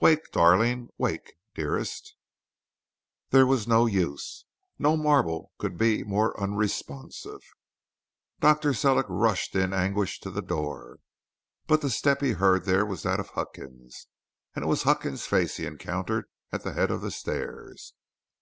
Wake, 0.00 0.30
darling; 0.32 0.90
wake, 0.98 1.32
dearest" 1.54 2.14
There 3.30 3.46
was 3.46 3.66
no 3.66 3.86
use. 3.86 4.44
No 4.78 4.98
marble 4.98 5.50
could 5.56 5.78
be 5.78 6.04
more 6.04 6.38
unresponsive. 6.38 7.40
Dr. 8.38 8.74
Sellick 8.74 9.06
rushed 9.08 9.56
in 9.56 9.72
anguish 9.72 10.20
to 10.20 10.30
the 10.30 10.42
door. 10.42 10.98
But 11.66 11.80
the 11.80 11.88
step 11.88 12.20
he 12.20 12.32
heard 12.32 12.66
there 12.66 12.84
was 12.84 13.02
that 13.04 13.18
of 13.18 13.30
Huckins, 13.30 14.08
and 14.54 14.62
it 14.62 14.68
was 14.68 14.82
Huckins' 14.82 15.24
face 15.24 15.56
he 15.56 15.64
encountered 15.64 16.26
at 16.52 16.64
the 16.64 16.74
head 16.74 16.90
of 16.90 17.00
the 17.00 17.10
stairs. 17.10 17.94